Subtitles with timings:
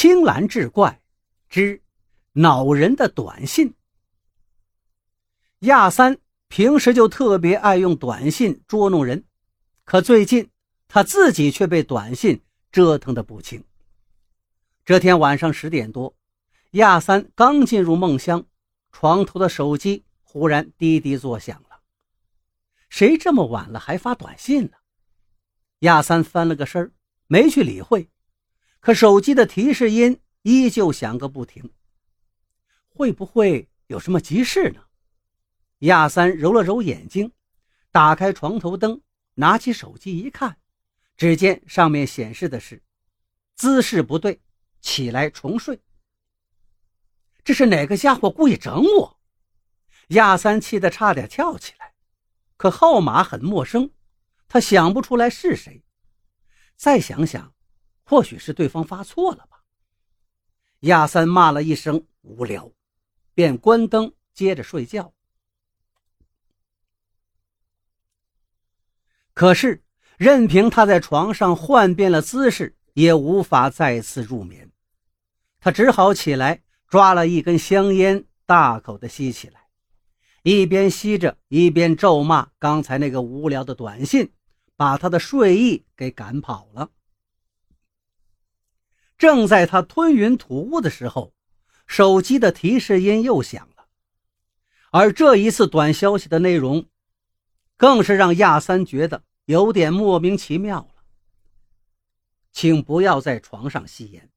[0.00, 1.00] 青蓝志怪
[1.48, 1.82] 之
[2.30, 3.74] 恼人的短信。
[5.62, 6.16] 亚三
[6.46, 9.24] 平时就特别爱用短信捉弄人，
[9.82, 10.50] 可最近
[10.86, 12.40] 他自己却被短信
[12.70, 13.64] 折腾的不轻。
[14.84, 16.14] 这天晚上十点多，
[16.70, 18.46] 亚三刚进入梦乡，
[18.92, 21.80] 床头的手机忽然滴滴作响了。
[22.88, 24.76] 谁这么晚了还发短信呢？
[25.80, 26.94] 亚三翻了个身
[27.26, 28.08] 没去理会。
[28.80, 31.72] 可手机的提示音依旧响个不停，
[32.88, 34.84] 会不会有什么急事呢？
[35.80, 37.32] 亚三揉了揉眼睛，
[37.90, 39.00] 打开床头灯，
[39.34, 40.58] 拿起手机一看，
[41.16, 42.82] 只见上面显示的是
[43.54, 44.40] 姿势不对，
[44.80, 45.80] 起来重睡。
[47.44, 49.20] 这是哪个家伙故意整我？
[50.08, 51.94] 亚三气得差点跳起来，
[52.56, 53.90] 可号码很陌生，
[54.48, 55.84] 他想不出来是谁。
[56.76, 57.54] 再想想。
[58.08, 59.62] 或许是对方发错了吧。
[60.80, 62.72] 亚三骂了一声“无聊”，
[63.34, 65.12] 便关灯，接着睡觉。
[69.34, 69.84] 可是，
[70.16, 74.72] 任凭他在床上换遍了姿势，也无法再次入眠。
[75.60, 79.66] 他只好起来，抓了一根香烟，大口的吸起来，
[80.42, 84.32] 一边吸着，一边咒骂刚才那个无聊的短信，
[84.76, 86.90] 把他的睡意给赶跑了。
[89.18, 91.34] 正在他吞云吐雾的时候，
[91.88, 93.88] 手机的提示音又响了。
[94.90, 96.86] 而这一次短消息的内容，
[97.76, 101.02] 更是让亚三觉得有点莫名其妙了。
[102.52, 104.30] 请不要在床上吸烟，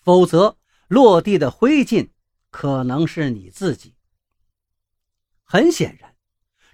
[0.00, 2.10] 否则落地的灰烬
[2.50, 3.96] 可能是你自己。
[5.42, 6.14] 很显然，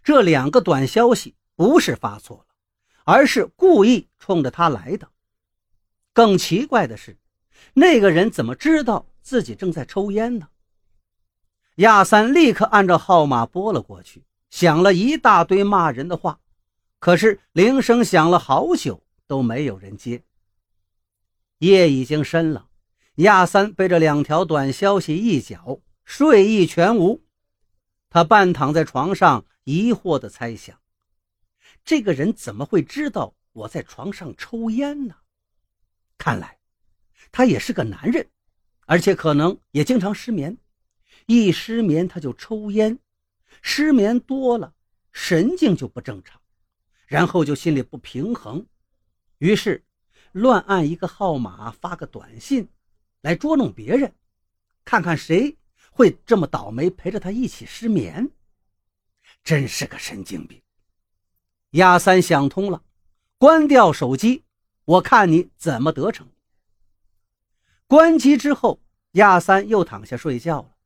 [0.02, 2.54] 这两个短消息不是发错了，
[3.04, 5.08] 而是故意冲着他来的。
[6.12, 7.16] 更奇怪的是。
[7.72, 10.48] 那个人怎么知道自己正在抽烟呢？
[11.76, 16.38] 亚三立刻按照号码拨了过去，响了一大堆骂人的话，
[17.00, 20.22] 可是铃声响了好久都没有人接。
[21.58, 22.69] 夜已经深了，
[23.16, 27.24] 亚三被这两条短消息一搅，睡意全无。
[28.08, 30.78] 他半躺在床上，疑惑地猜想：
[31.84, 35.16] 这个人怎么会知道我在床上抽烟呢？
[36.16, 36.58] 看来……
[37.32, 38.28] 他也是个男人，
[38.86, 40.56] 而且可能也经常失眠。
[41.26, 42.98] 一失眠他就抽烟，
[43.62, 44.74] 失眠多了
[45.12, 46.40] 神经就不正常，
[47.06, 48.66] 然后就心里不平衡，
[49.38, 49.82] 于是
[50.32, 52.68] 乱按一个号码发个短信
[53.22, 54.12] 来捉弄别人，
[54.84, 55.56] 看看谁
[55.91, 58.30] 会这么倒霉陪着他一起失眠。
[59.42, 60.60] 真是个神经病。
[61.70, 62.82] 亚三想通了，
[63.38, 64.44] 关掉手机，
[64.84, 66.28] 我看你怎么得逞。
[67.87, 68.81] 关机之后，
[69.12, 70.77] 亚三又躺下睡觉了，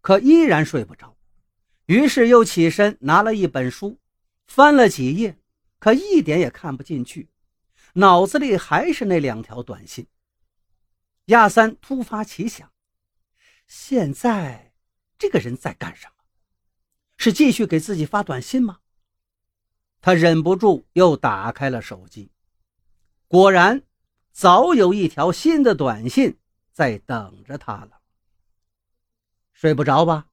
[0.00, 1.16] 可依然睡不着。
[1.86, 3.98] 于是又起身拿了一本书，
[4.46, 5.38] 翻了几页，
[5.78, 7.30] 可一点也看不进去，
[7.94, 10.06] 脑子里还是那两条短信。
[11.26, 12.70] 亚三突发奇想：
[13.66, 14.74] 现在
[15.18, 16.24] 这个人在干什么？
[17.16, 18.78] 是继续给自己发短信吗？
[20.00, 22.30] 他忍不住又打开了手机，
[23.26, 23.82] 果然
[24.30, 26.38] 早有一条新的短信。
[26.72, 28.00] 在等着他了。
[29.52, 30.28] 睡不着吧？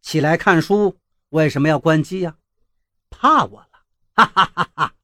[0.00, 0.98] 起来看书。
[1.30, 2.38] 为什么要关机呀？
[3.10, 3.70] 怕我了？
[4.14, 4.94] 哈哈哈哈！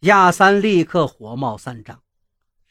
[0.00, 2.02] 亚三立刻火冒三丈。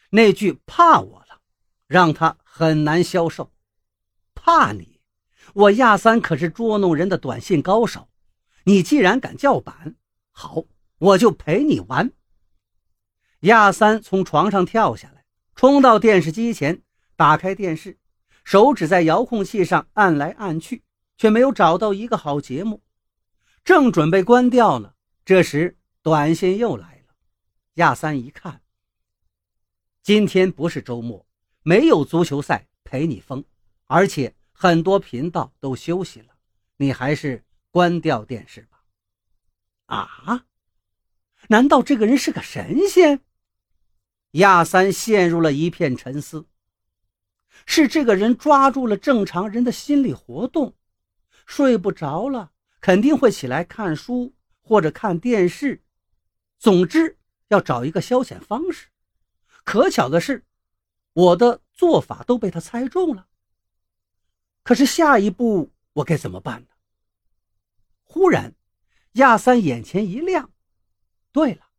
[0.09, 1.41] 那句“怕我了”，
[1.85, 3.51] 让他很难消受。
[4.34, 5.01] 怕你？
[5.53, 8.09] 我亚三可是捉弄人的短信高手。
[8.63, 9.95] 你既然敢叫板，
[10.31, 10.63] 好，
[10.97, 12.11] 我就陪你玩。
[13.41, 15.16] 亚三从床上跳下来。
[15.57, 16.84] 冲到电视机前，
[17.16, 17.97] 打开电视，
[18.44, 20.84] 手指在遥控器上按来按去，
[21.18, 22.84] 却没有找到一个好节目。
[23.66, 24.94] 正准备关掉呢，
[25.25, 27.16] 这时短信又来了。
[27.73, 28.62] 亚三一看，
[30.03, 31.26] 今天不是周末，
[31.64, 33.43] 没有足球赛陪你疯，
[33.87, 36.35] 而且很多频道都休息了，
[36.78, 38.84] 你还是关掉电视吧。
[39.87, 40.46] 啊？
[41.49, 43.22] 难道这个人是个神仙？
[44.32, 46.47] 亚三陷入了一片沉思。
[47.66, 50.76] 是这个人抓住了正常人的心理活动，
[51.46, 55.84] 睡不着了，肯定会起来看书或者看电视，
[56.59, 58.90] 总之要找一个消遣方式。
[59.64, 60.46] 可巧的是，
[61.14, 63.28] 我的做法都被他猜中了。
[64.62, 66.68] 可是下一步我该怎么办呢？
[68.03, 68.53] 忽然，
[69.14, 70.52] 亚三眼前一亮。
[71.32, 71.70] 对了，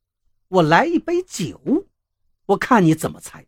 [0.48, 1.87] 我来一杯酒。
[2.48, 3.47] 我看你怎么猜。